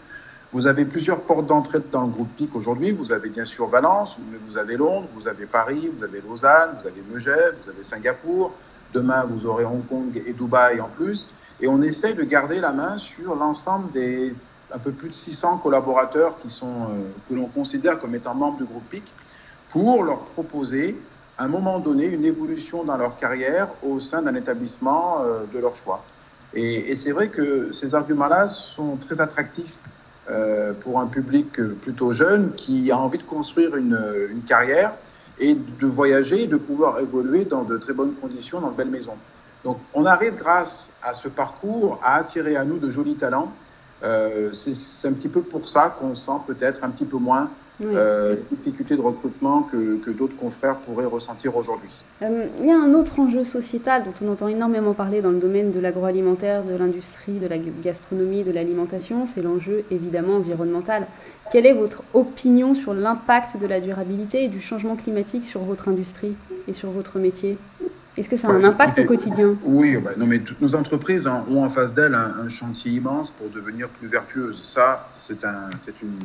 [0.54, 2.92] Vous avez plusieurs portes d'entrée dans le groupe PIC aujourd'hui.
[2.92, 6.86] Vous avez bien sûr Valence, vous avez Londres, vous avez Paris, vous avez Lausanne, vous
[6.86, 8.54] avez Megève, vous avez Singapour.
[8.94, 11.32] Demain, vous aurez Hong Kong et Dubaï en plus.
[11.60, 14.36] Et on essaie de garder la main sur l'ensemble des
[14.72, 18.58] un peu plus de 600 collaborateurs qui sont, euh, que l'on considère comme étant membres
[18.58, 19.04] du groupe PIC
[19.72, 20.98] pour leur proposer
[21.38, 25.60] à un moment donné une évolution dans leur carrière au sein d'un établissement euh, de
[25.60, 26.04] leur choix.
[26.54, 29.80] Et, et c'est vrai que ces arguments-là sont très attractifs
[30.30, 34.00] euh, pour un public plutôt jeune qui a envie de construire une,
[34.30, 34.94] une carrière
[35.40, 38.90] et de voyager et de pouvoir évoluer dans de très bonnes conditions dans de belles
[38.90, 39.18] maisons.
[39.64, 43.52] Donc on arrive grâce à ce parcours à attirer à nous de jolis talents
[44.04, 47.94] euh, c'est un petit peu pour ça qu'on sent peut-être un petit peu moins oui.
[47.96, 52.06] euh, les difficultés de recrutement que, que d'autres confrères pourraient ressentir aujourd'hui.
[52.22, 55.40] Euh, il y a un autre enjeu sociétal dont on entend énormément parler dans le
[55.40, 61.08] domaine de l'agroalimentaire, de l'industrie, de la gastronomie, de l'alimentation, c'est l'enjeu évidemment environnemental.
[61.52, 65.88] Quelle est votre opinion sur l'impact de la durabilité et du changement climatique sur votre
[65.88, 66.38] industrie
[66.68, 67.58] et sur votre métier?
[68.16, 69.56] Est-ce que ça a un impact au quotidien?
[69.64, 72.92] Oui, bah, non, mais toutes nos entreprises hein, ont en face d'elles un, un, chantier
[72.92, 74.62] immense pour devenir plus vertueuses.
[74.64, 76.20] Ça, c'est un, c'est une,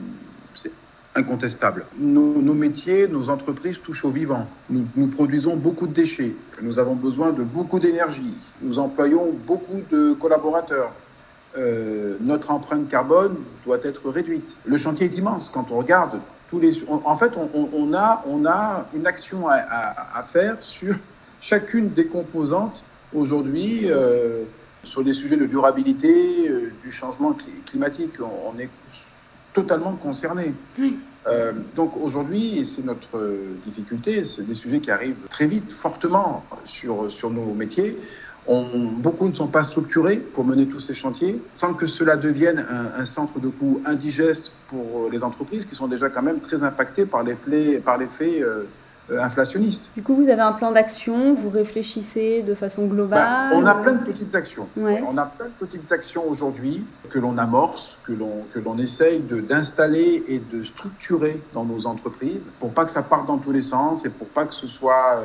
[0.55, 0.73] c'est
[1.15, 1.87] incontestable.
[1.99, 4.47] Nos, nos, métiers, nos entreprises touchent au vivant.
[4.69, 6.35] Nous, nous, produisons beaucoup de déchets.
[6.61, 8.35] Nous avons besoin de beaucoup d'énergie.
[8.61, 10.93] Nous employons beaucoup de collaborateurs.
[11.57, 14.57] Euh, notre empreinte carbone doit être réduite.
[14.67, 16.21] Le chantier est immense quand on regarde
[16.51, 16.85] tous les.
[16.87, 20.95] En fait, on, on a, on a une action à, à, à faire sur
[21.41, 22.83] chacune des composantes
[23.15, 24.45] aujourd'hui euh,
[24.85, 28.21] sur les sujets de durabilité, euh, du changement climatique.
[28.21, 28.69] On, on est
[29.53, 30.55] totalement concerné.
[30.79, 30.99] Oui.
[31.27, 33.21] Euh, donc aujourd'hui, et c'est notre
[33.67, 37.99] difficulté, c'est des sujets qui arrivent très vite, fortement sur, sur nos métiers.
[38.47, 42.65] On, beaucoup ne sont pas structurés pour mener tous ces chantiers, sans que cela devienne
[42.71, 46.63] un, un centre de coût indigeste pour les entreprises qui sont déjà quand même très
[46.63, 48.63] impactées par l'effet, par l'effet euh,
[49.11, 49.91] inflationniste.
[49.97, 53.75] Du coup, vous avez un plan d'action, vous réfléchissez de façon globale ben, On a
[53.75, 54.69] plein de petites actions.
[54.77, 55.03] Ouais.
[55.09, 59.21] On a plein de petites actions aujourd'hui que l'on amorce, que l'on que l'on essaye
[59.21, 63.53] de d'installer et de structurer dans nos entreprises pour pas que ça parte dans tous
[63.53, 65.23] les sens et pour pas que ce soit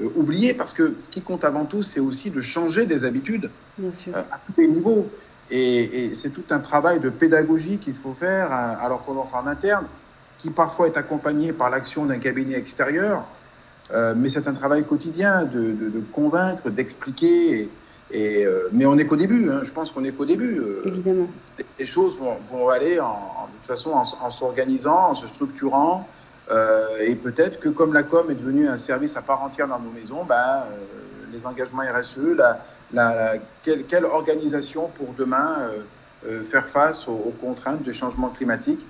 [0.00, 3.50] euh, oublié parce que ce qui compte avant tout, c'est aussi de changer des habitudes
[3.78, 4.12] Bien sûr.
[4.16, 5.08] Euh, à tous les niveaux.
[5.52, 9.24] Et, et c'est tout un travail de pédagogie qu'il faut faire euh, alors qu'on en
[9.24, 9.84] fait en interne
[10.40, 13.24] qui parfois est accompagné par l'action d'un cabinet extérieur,
[13.92, 17.60] euh, mais c'est un travail quotidien de, de, de convaincre, d'expliquer.
[17.60, 17.68] Et,
[18.12, 20.58] et euh, mais on n'est qu'au début, hein, je pense qu'on n'est qu'au début.
[20.58, 21.26] Euh, Évidemment.
[21.78, 25.26] Les choses vont, vont aller en, en, de toute façon en, en s'organisant, en se
[25.26, 26.06] structurant.
[27.00, 29.90] Et peut-être que comme la com est devenue un service à part entière dans nos
[29.92, 30.64] maisons, ben,
[31.32, 35.70] les engagements RSE, la, la, la quelle, quelle, organisation pour demain
[36.42, 38.84] faire face aux, aux contraintes du changement climatique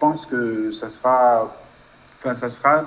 [0.00, 1.54] pense que ça sera,
[2.18, 2.84] enfin, ça sera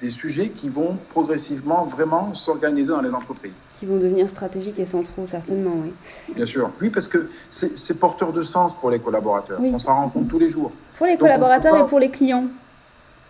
[0.00, 3.54] des sujets qui vont progressivement vraiment s'organiser dans les entreprises.
[3.78, 5.92] Qui vont devenir stratégiques et centraux, certainement, oui.
[6.34, 6.70] Bien sûr.
[6.82, 9.58] Oui, parce que c'est porteur de sens pour les collaborateurs.
[9.60, 9.70] Oui.
[9.72, 10.72] On s'en rend compte tous les jours.
[10.98, 11.84] Pour les Donc, collaborateurs pas...
[11.84, 12.44] et pour les clients.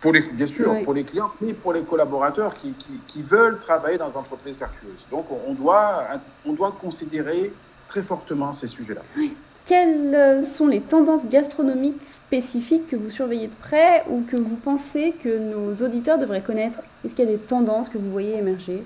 [0.01, 0.83] Pour les, bien sûr, oui.
[0.83, 4.57] pour les clients, mais pour les collaborateurs qui, qui, qui, veulent travailler dans des entreprises
[4.57, 5.07] vertueuses.
[5.09, 6.03] Donc, on doit,
[6.45, 7.51] on doit considérer
[7.87, 9.01] très fortement ces sujets-là.
[9.67, 15.13] Quelles sont les tendances gastronomiques spécifiques que vous surveillez de près ou que vous pensez
[15.23, 16.79] que nos auditeurs devraient connaître?
[17.03, 18.83] Est-ce qu'il y a des tendances que vous voyez émerger?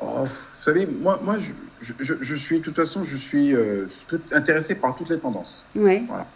[0.00, 3.86] Oh, Vous savez, moi, moi je, suis, de toute façon, je suis euh,
[4.32, 5.64] intéressé par toutes les tendances.
[5.76, 6.02] Ouais.
[6.08, 6.26] Voilà.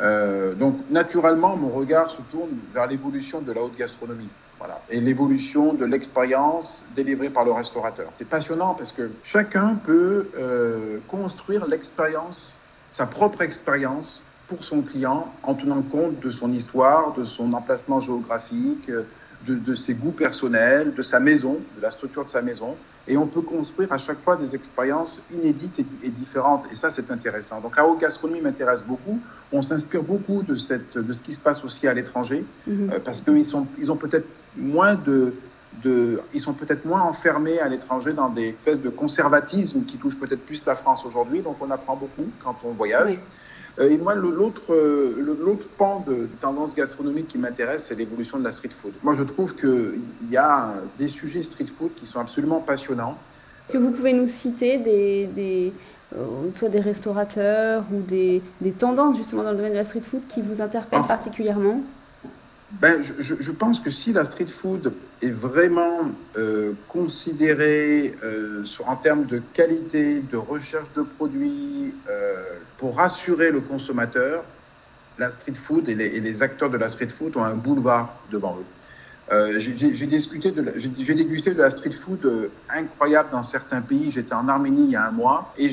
[0.00, 4.28] Euh, donc, naturellement, mon regard se tourne vers l'évolution de la haute gastronomie.
[4.58, 4.80] Voilà.
[4.90, 8.10] Et l'évolution de l'expérience délivrée par le restaurateur.
[8.18, 12.60] C'est passionnant parce que chacun peut euh, construire l'expérience,
[12.92, 18.00] sa propre expérience pour son client en tenant compte de son histoire, de son emplacement
[18.00, 18.90] géographique,
[19.46, 22.76] de, ses goûts personnels, de sa maison, de la structure de sa maison.
[23.08, 26.64] Et on peut construire à chaque fois des expériences inédites et, différentes.
[26.70, 27.60] Et ça, c'est intéressant.
[27.60, 29.18] Donc la haute gastronomie m'intéresse beaucoup.
[29.52, 32.90] On s'inspire beaucoup de, cette, de ce qui se passe aussi à l'étranger, mhm.
[32.92, 33.44] euh, parce qu'ils
[33.78, 34.26] ils ont peut-être
[34.56, 35.32] moins de,
[35.82, 40.18] de, ils sont peut-être moins enfermés à l'étranger dans des espèces de conservatisme qui touchent
[40.18, 41.40] peut-être plus la France aujourd'hui.
[41.40, 43.20] Donc on apprend beaucoup quand on voyage.
[43.78, 48.44] Euh, et moi, l'autre, euh, l'autre pan de, tendance gastronomique qui m'intéresse, c'est l'évolution de
[48.44, 48.92] la street food.
[49.02, 53.16] Moi, je trouve qu'il y a des sujets street food qui sont absolument passionnants.
[53.68, 55.72] Que vous pouvez nous citer des, des
[56.16, 60.02] euh, soit des restaurateurs ou des, des, tendances justement dans le domaine de la street
[60.02, 61.80] food qui vous interpellent particulièrement?
[62.72, 69.26] Ben, je, pense que si la street food est vraiment euh, considérée euh, en termes
[69.26, 72.44] de qualité, de recherche de produits, euh,
[72.78, 74.44] pour rassurer le consommateur,
[75.18, 79.58] la street food et les, acteurs de la street food ont un boulevard devant eux.
[79.58, 84.10] J'ai dégusté de la street food incroyable dans certains pays.
[84.10, 85.68] J'étais en Arménie il y a un mois et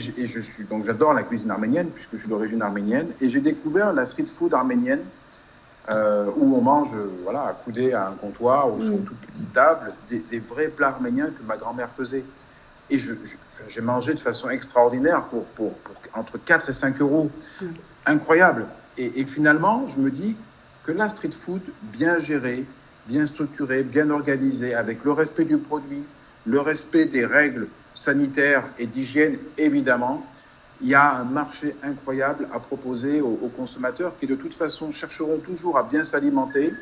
[0.70, 4.26] donc j'adore la cuisine arménienne puisque je suis d'origine arménienne et j'ai découvert la street
[4.28, 5.00] food arménienne
[5.90, 6.90] euh, où on mange
[7.24, 9.06] voilà, accoudé à un comptoir ou sur une mm.
[9.06, 12.26] toute petite table des, des, vrais plats arméniens que ma grand-mère faisait.
[12.90, 17.32] Et j'ai mangé de façon extraordinaire pour, pour, pour, entre 4 et 5 euros.
[17.62, 17.66] Mm.
[18.06, 18.66] Incroyable.
[18.98, 20.36] Et, et, finalement, je me dis
[20.86, 22.66] que la street food bien gérée,
[23.08, 26.04] bien structurée, bien organisée, avec le respect du produit,
[26.46, 30.26] le respect des règles sanitaires et d'hygiène, évidemment,
[30.82, 35.38] il y a un marché incroyable à proposer aux, consommateurs qui de toute façon chercheront
[35.38, 36.74] toujours à bien s'alimenter,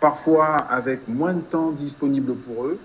[0.00, 2.78] parfois avec moins de temps disponible pour eux.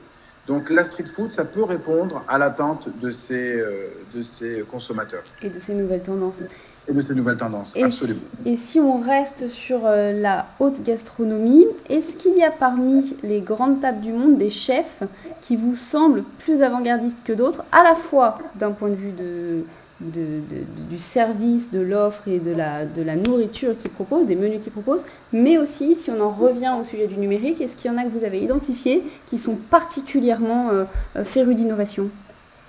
[0.48, 5.24] Donc la street food, ça peut répondre à l'attente de ces, euh, de ces consommateurs.
[5.42, 6.42] Et de ces nouvelles tendances.
[6.88, 8.22] Et de ces nouvelles tendances, et absolument.
[8.44, 13.16] Si, et si on reste sur euh, la haute gastronomie, est-ce qu'il y a parmi
[13.22, 15.04] les grandes tables du monde des chefs
[15.42, 19.64] qui vous semblent plus avant-gardistes que d'autres, à la fois d'un point de vue de,
[20.02, 20.42] de,
[20.90, 24.72] du service, de l'offre et de la, de la nourriture qu'ils proposent, des menus qu'ils
[24.72, 27.98] proposent, mais aussi si on en revient au sujet du numérique, est-ce qu'il y en
[27.98, 30.86] a que vous avez identifiés qui sont particulièrement euh,
[31.16, 32.10] euh, férus d'innovation?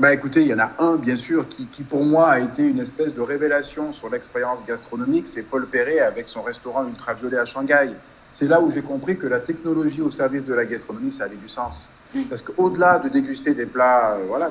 [0.00, 2.64] Bah écoutez, il y en a un, bien sûr, qui, qui, pour moi a été
[2.64, 7.44] une espèce de révélation sur l'expérience gastronomique, c'est Paul Perret avec son restaurant ultraviolet à
[7.44, 7.90] Shanghai.
[8.30, 11.36] C'est là où j'ai compris que la technologie au service de la gastronomie, ça avait
[11.36, 11.90] du sens.
[12.28, 14.50] Parce qu'au-delà de déguster des plats, euh, voilà,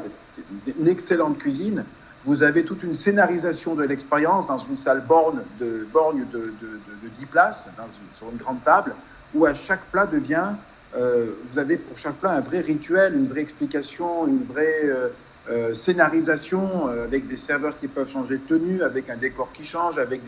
[0.80, 1.84] une excellente cuisine,
[2.26, 6.80] vous avez toute une scénarisation de l'expérience dans une salle borne de, borgne de, de,
[7.04, 7.70] de, 10 places,
[8.14, 8.94] sur une grande table,
[9.34, 10.50] où à chaque plat devient,
[10.96, 15.08] euh, vous avez pour chaque plat un vrai rituel, une vraie explication, une vraie euh,
[15.50, 19.98] euh scénarisation, avec des serveurs qui peuvent changer de tenue, avec un décor qui change,
[19.98, 20.22] avec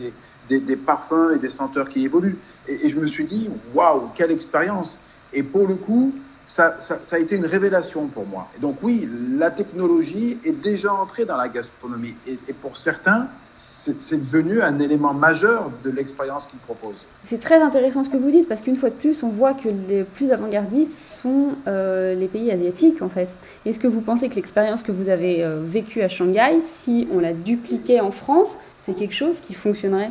[0.48, 2.38] des parfums et des senteurs qui évoluent.
[2.66, 4.98] Et, et je me suis dit, waouh, quelle expérience
[5.32, 6.12] Et pour le coup,
[6.46, 8.50] ça, ça, ça, a été une révélation pour moi.
[8.56, 12.16] Et donc oui, la technologie est déjà entrée dans la gastronomie.
[12.26, 17.04] Et, et pour certains, c'est devenu un élément majeur de l'expérience qu'ils proposent.
[17.22, 19.68] C'est très intéressant ce que vous dites, parce qu'une fois de plus, on voit que
[19.68, 23.32] les plus avant-gardistes sont euh, les pays asiatiques, en fait.
[23.64, 27.20] Est-ce que vous pensez que l'expérience que vous avez euh, vécue à Shanghai, si on
[27.20, 30.10] la dupliquait en France, c'est quelque chose qui fonctionnerait?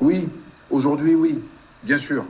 [0.00, 0.28] Oui,
[0.70, 1.38] aujourd'hui, oui,
[1.84, 2.24] bien sûr.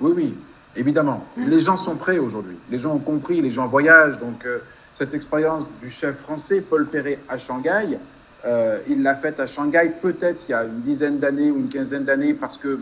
[0.00, 0.34] Oui, oui.
[0.76, 2.56] Évidemment, les gens sont prêts aujourd'hui.
[2.70, 4.18] Les gens ont compris, les gens voyagent.
[4.18, 4.58] Donc, euh,
[4.94, 7.98] cette expérience du chef français, Paul Perret, à Shanghai,
[8.44, 11.68] euh, il l'a faite à Shanghai peut-être il y a une dizaine d'années ou une
[11.68, 12.78] quinzaine d'années parce qu'il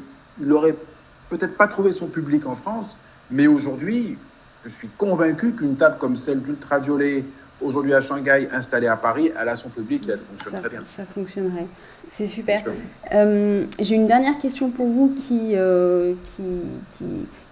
[0.46, 0.74] n'aurait
[1.28, 3.00] peut-être pas trouvé son public en France.
[3.30, 4.16] Mais aujourd'hui,
[4.64, 7.24] je suis convaincu qu'une table comme celle d'Ultraviolet,
[7.60, 10.68] aujourd'hui à Shanghai, installée à Paris, elle a son public et elle fonctionne ça, très
[10.68, 10.80] bien.
[10.84, 11.66] Ça fonctionnerait.
[12.10, 12.62] C'est super.
[13.12, 16.44] Euh, J'ai une dernière question pour vous qui, euh, qui,
[16.96, 17.04] qui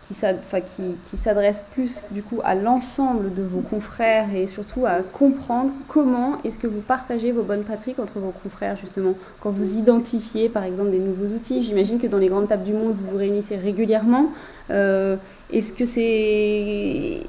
[0.08, 6.38] qui, s'adresse plus du coup à l'ensemble de vos confrères et surtout à comprendre comment
[6.44, 10.64] est-ce que vous partagez vos bonnes pratiques entre vos confrères justement quand vous identifiez par
[10.64, 11.62] exemple des nouveaux outils.
[11.62, 14.32] J'imagine que dans les grandes tables du monde vous vous réunissez régulièrement.
[14.70, 15.16] Euh,
[15.52, 17.20] est-ce que c'est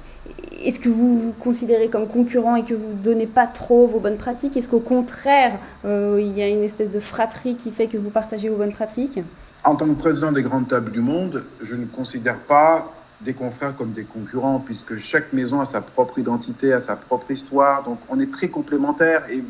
[0.63, 3.99] est-ce que vous vous considérez comme concurrent et que vous ne donnez pas trop vos
[3.99, 4.55] bonnes pratiques?
[4.55, 8.09] Est-ce qu'au contraire, euh, il y a une espèce de fratrie qui fait que vous
[8.09, 9.19] partagez vos bonnes pratiques?
[9.65, 13.75] En tant que président des grandes tables du monde, je ne considère pas des confrères
[13.75, 17.99] comme des concurrents, puisque chaque maison a sa propre identité, a sa propre histoire, donc
[18.07, 19.25] on est très complémentaires.
[19.29, 19.43] Et,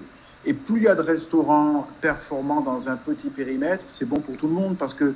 [0.53, 4.47] plus il y a de restaurants performants dans un petit périmètre, c'est bon pour tout
[4.47, 5.13] le monde, parce que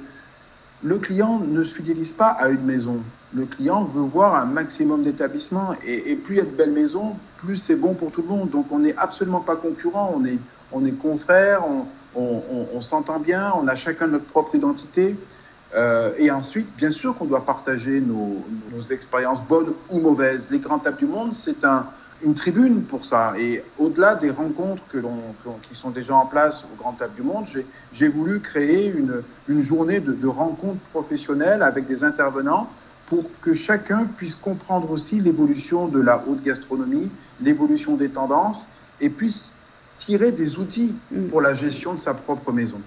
[0.83, 2.97] le client ne se fidélise pas à une maison.
[3.33, 5.73] Le client veut voir un maximum d'établissements.
[5.87, 8.51] Et, plus il y a de belles maisons, plus c'est bon pour tout le monde.
[8.51, 10.37] Donc on n'est absolument pas concurrent, on est,
[10.71, 11.85] on est confrères, on,
[12.81, 15.15] s'entend bien, on a chacun notre propre identité.
[15.75, 20.49] Euh, et ensuite, bien sûr qu'on doit partager nos, nos expériences bonnes ou mauvaises.
[20.51, 21.87] Les grandes tables du monde, c'est un,
[22.23, 23.33] une tribune pour ça.
[23.37, 25.19] Et au-delà des rencontres que l'on,
[25.63, 27.45] qui sont déjà en place au Grand Table du Monde,
[27.91, 32.69] j'ai, voulu créer une, une journée de, de, rencontres professionnelles avec des intervenants
[33.07, 37.09] pour que chacun puisse comprendre aussi l'évolution de la haute gastronomie,
[37.41, 38.67] l'évolution des tendances
[39.01, 39.51] et puisse
[40.05, 41.27] tirer des outils mm.
[41.27, 42.81] pour la gestion de sa propre maison.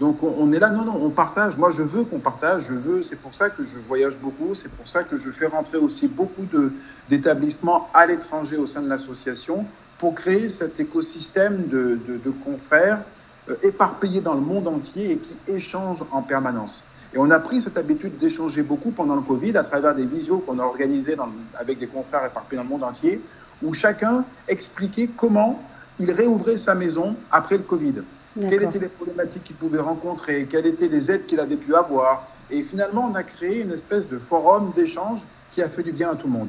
[0.00, 1.56] Donc on, est là, non, non, on partage.
[1.56, 2.64] Moi, je veux qu'on partage.
[2.68, 3.02] Je veux.
[3.02, 4.54] C'est pour ça que je voyage beaucoup.
[4.54, 6.72] C'est pour ça que je fais rentrer aussi beaucoup de,
[7.08, 9.64] d'établissements à l'étranger au sein de l'association
[9.98, 13.02] pour créer cet écosystème de, de, confrères
[13.48, 16.82] euh, éparpillés dans le monde entier et qui échangent en permanence.
[17.14, 20.38] Et on a pris cette habitude d'échanger beaucoup pendant le Covid à travers des visios
[20.38, 21.16] qu'on a organisées
[21.56, 23.20] avec des confrères éparpillés dans le monde entier,
[23.62, 25.62] où chacun expliquait comment
[26.02, 28.02] il réouvrait sa maison après le Covid.
[28.40, 32.26] Quelles étaient les problématiques qu'il pouvait rencontrer, quelles étaient les aides qu'il avait pu avoir?
[32.50, 35.20] Et finalement, on a créé une espèce de forum d'échange
[35.52, 36.48] qui a fait du bien à tout le monde.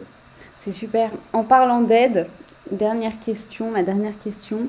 [0.57, 1.11] C'est super.
[1.33, 2.27] En parlant d'aide,
[2.71, 4.59] dernière question, ma dernière question.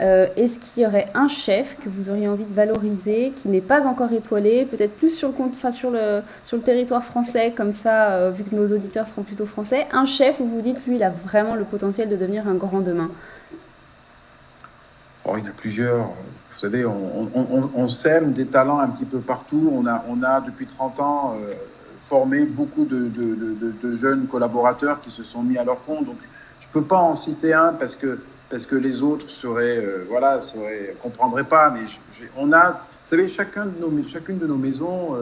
[0.00, 3.62] Euh, est-ce qu'il y aurait un chef que vous auriez envie de valoriser, qui n'est
[3.62, 7.72] pas encore étoilé, peut-être plus sur le, enfin sur le, sur le territoire français, comme
[7.72, 10.96] ça, euh, vu que nos auditeurs seront plutôt français, un chef où vous dites, lui,
[10.96, 13.10] il a vraiment le potentiel de devenir un grand demain
[15.26, 16.06] oh, Il y en a plusieurs.
[16.48, 19.70] Vous savez, on, sème des talents un petit peu partout.
[19.72, 21.52] On a, on a depuis 30 ans euh,
[21.98, 26.06] formé beaucoup de, jeunes collaborateurs qui se sont mis à leur compte.
[26.06, 26.16] Donc,
[26.60, 30.06] je ne peux pas en citer un parce que, parce que les autres seraient, euh,
[30.08, 31.68] voilà, seraient, comprendraient pas.
[31.70, 31.80] Mais
[32.38, 35.14] on a, vous savez, chacun de nos, chacune de nos maisons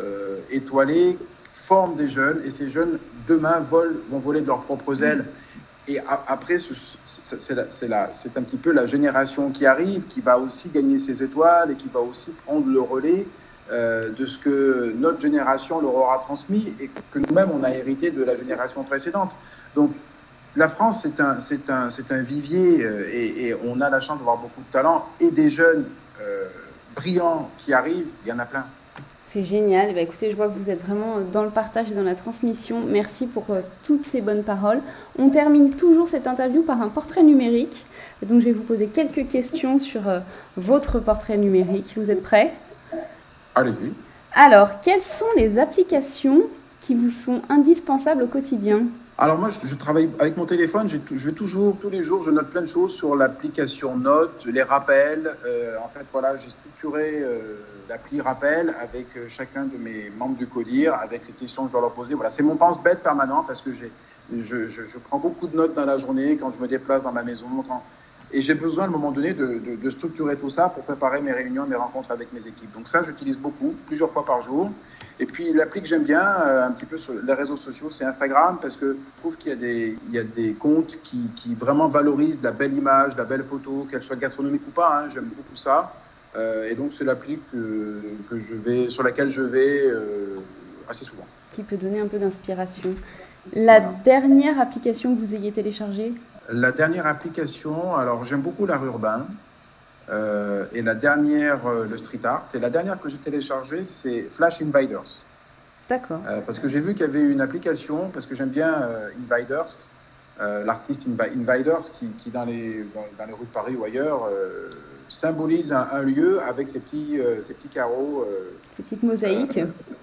[0.00, 1.16] euh, étoilées
[1.68, 5.26] forme des jeunes et ces jeunes demain volent, vont voler de leurs propres ailes.
[5.88, 11.22] Et après, c'est un petit peu la génération qui arrive, qui va aussi gagner ses
[11.22, 13.26] étoiles et qui va aussi prendre le relais
[13.72, 18.10] euh, de ce que notre génération leur aura transmis et que nous-mêmes, on a hérité
[18.10, 19.36] de la génération précédente.
[19.74, 19.92] Donc,
[20.56, 21.06] la France,
[21.40, 25.30] c'est un, vivier euh, et, et, on a la chance d'avoir beaucoup de talents et
[25.30, 25.86] des jeunes
[26.20, 26.48] euh,
[26.94, 28.66] brillants qui arrivent, il y en a plein.
[29.30, 29.94] C'est génial.
[29.94, 32.80] Bah, écoutez, je vois que vous êtes vraiment dans le partage et dans la transmission.
[32.80, 34.80] Merci pour euh, toutes ces bonnes paroles.
[35.18, 37.84] On termine toujours cette interview par un portrait numérique.
[38.22, 40.20] Donc, je vais vous poser quelques questions sur euh,
[40.56, 41.92] votre portrait numérique.
[41.96, 42.54] Vous êtes prêts?
[43.54, 43.92] Allez-y.
[44.34, 46.44] Alors, quelles sont les applications
[46.80, 48.84] qui vous sont indispensables au quotidien?
[49.20, 52.50] Alors moi, je, travaille avec mon téléphone, je vais toujours, tous les jours, je note
[52.50, 55.36] plein de choses sur l'application Note, les rappels.
[55.44, 57.56] Euh, en fait, voilà, j'ai structuré euh,
[57.88, 61.72] l'appli rappel avec euh, chacun de mes membres du CODIR, avec les questions que je
[61.72, 62.14] dois leur poser.
[62.14, 63.90] Voilà, c'est mon pense-bête permanent parce que j'ai,
[64.32, 67.12] je, je, je, prends beaucoup de notes dans la journée quand je me déplace dans
[67.12, 67.82] ma maison, quand,
[68.30, 71.20] et j'ai besoin, à un moment donné, de, de, de, structurer tout ça pour préparer
[71.22, 72.72] mes réunions, mes rencontres avec mes équipes.
[72.74, 74.70] Donc ça, j'utilise beaucoup, plusieurs fois par jour.
[75.18, 78.04] Et puis l'appli que j'aime bien, euh, un petit peu sur les réseaux sociaux, c'est
[78.04, 81.30] Instagram, parce que je trouve qu'il y a des, il y a des comptes qui,
[81.36, 85.00] qui vraiment valorisent la belle image, la belle photo, qu'elle soit gastronomique ou pas.
[85.00, 85.94] Hein, j'aime beaucoup ça.
[86.36, 90.36] Euh, et donc c'est l'appli que, que je vais, sur laquelle je vais euh,
[90.86, 91.26] assez souvent.
[91.52, 92.94] Qui peut donner un peu d'inspiration.
[93.54, 96.12] La dernière application que vous ayez téléchargée
[96.50, 99.26] la dernière application, alors j'aime beaucoup l'art urbain.
[100.10, 102.48] Euh, et la dernière, euh, le street art.
[102.54, 105.22] Et la dernière que j'ai téléchargée, c'est Flash Invaders.
[105.88, 106.20] D'accord.
[106.26, 108.88] Euh, parce que j'ai vu qu'il y avait une application, parce que j'aime bien
[109.22, 109.88] Invaders,
[110.40, 114.30] l'artiste Invaders, qui, qui dans, les, dans, les rues de Paris ou ailleurs
[115.08, 118.26] symbolise un, lieu avec ses petits, ses petits carreaux.
[118.76, 119.58] ces petites mosaïques.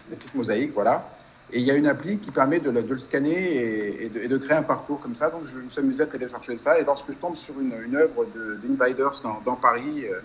[0.09, 1.07] des petites mosaïques, voilà.
[1.53, 4.63] Et il y a une appli qui permet de, le scanner et, de, créer un
[4.63, 5.29] parcours comme ça.
[5.29, 6.79] Donc je me suis amusé à télécharger ça.
[6.79, 8.25] Et lorsque je tombe sur une, une œuvre
[8.63, 10.19] d'Inviders dans, dans, Paris, euh,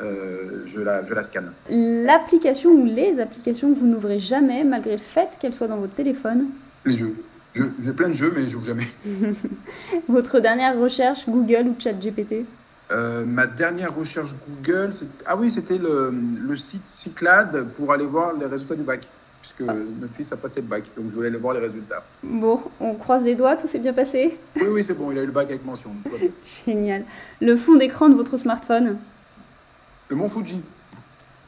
[0.00, 1.52] euh, je, la, je la scanne.
[1.68, 5.94] L'application ou les applications que vous n'ouvrez jamais, malgré le fait qu'elles soient dans votre
[5.94, 6.46] téléphone
[6.84, 7.16] Les jeux.
[7.78, 8.86] J'ai plein de jeux, mais je n'ouvre jamais.
[10.08, 12.44] votre dernière recherche, Google ou ChatGPT?
[12.92, 14.92] Euh, ma dernière recherche Google,
[15.24, 19.08] ah oui, c'était le, le, site Cyclade pour aller voir les résultats du bac
[19.46, 22.02] puisque notre fils a passé le bac, donc je voulais aller voir les résultats.
[22.22, 24.38] Bon, on croise les doigts, tout s'est bien passé?
[24.56, 25.90] Oui, oui, c'est bon, il a eu le bac avec mention.
[26.66, 27.04] Génial.
[27.40, 28.98] Le fond d'écran de votre smartphone?
[30.08, 30.62] Le mont Fuji.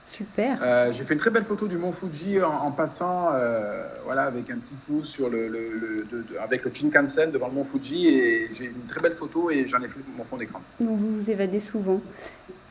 [0.07, 0.59] Super.
[0.62, 4.49] Euh, j'ai fait une très belle photo du mont Fuji en, passant, euh, voilà, avec
[4.51, 6.07] un petit flou sur le,
[6.40, 9.82] avec le Shinkansen devant le mont Fuji et j'ai une très belle photo et j'en
[9.82, 10.61] ai fait mon fond d'écran.
[10.80, 12.01] Donc vous vous évadez souvent.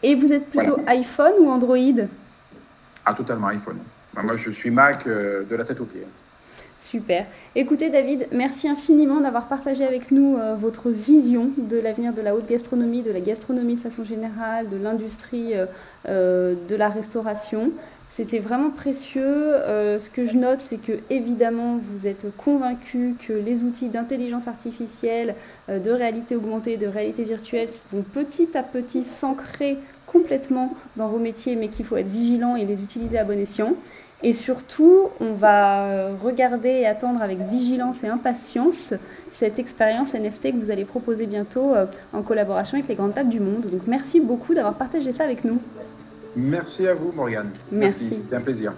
[0.03, 2.07] Et vous êtes plutôt iPhone ou Android?
[3.05, 3.79] Ah, totalement iPhone.
[4.23, 6.07] Moi, je suis Mac euh, de la tête aux pieds.
[6.79, 7.25] Super.
[7.55, 12.35] Écoutez David, merci infiniment d'avoir partagé avec nous euh, votre vision de l'avenir de la
[12.35, 15.53] haute gastronomie, de la gastronomie de façon générale, de l'industrie
[16.07, 17.71] euh, de la restauration.
[18.09, 19.51] C'était vraiment précieux.
[19.67, 25.35] ce que je note, c'est que évidemment, vous êtes convaincu que les outils d'intelligence artificielle,
[25.67, 31.55] de réalité augmentée, de réalité virtuelle vont petit à petit s'ancrer complètement dans vos métiers,
[31.55, 33.75] mais qu'il faut être vigilant et les utiliser à bon escient.
[34.23, 38.93] Et surtout, on va regarder et attendre avec vigilance et impatience
[39.29, 43.29] cette expérience NFT que vous allez proposer bientôt euh, en collaboration avec les grandes tables
[43.29, 43.67] du monde.
[43.67, 45.59] Donc merci beaucoup d'avoir partagé ça avec nous.
[46.35, 47.51] Merci à vous, Morgane.
[47.71, 48.73] Merci, c'était un plaisir.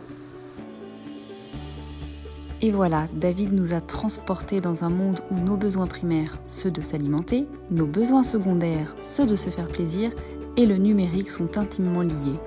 [2.62, 6.82] Et voilà, David nous a transportés dans un monde où nos besoins primaires, ceux de
[6.82, 10.12] s'alimenter, nos besoins secondaires, ceux de se faire plaisir,
[10.58, 12.40] et le numérique sont intimement liés.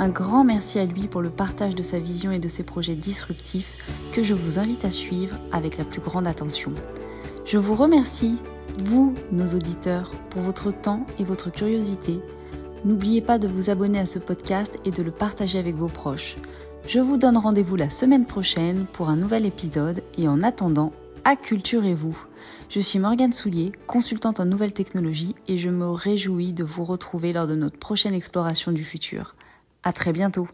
[0.00, 2.94] Un grand merci à lui pour le partage de sa vision et de ses projets
[2.94, 3.76] disruptifs
[4.12, 6.72] que je vous invite à suivre avec la plus grande attention.
[7.44, 8.36] Je vous remercie,
[8.84, 12.20] vous, nos auditeurs, pour votre temps et votre curiosité.
[12.84, 16.36] N'oubliez pas de vous abonner à ce podcast et de le partager avec vos proches.
[16.86, 20.92] Je vous donne rendez-vous la semaine prochaine pour un nouvel épisode et en attendant,
[21.24, 22.16] acculturez-vous.
[22.70, 27.32] Je suis Morgane Soulier, consultante en nouvelles technologies et je me réjouis de vous retrouver
[27.32, 29.34] lors de notre prochaine exploration du futur.
[29.82, 30.48] À très bientôt.